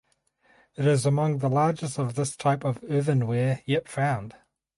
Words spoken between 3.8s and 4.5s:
found.